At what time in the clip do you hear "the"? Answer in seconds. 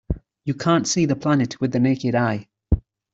1.05-1.15, 1.73-1.79